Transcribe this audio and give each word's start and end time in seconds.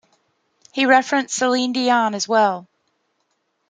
He 0.71 0.87
referenced 0.87 1.35
Celine 1.35 1.73
Dion 1.73 2.15
as 2.15 2.27
well. 2.27 2.65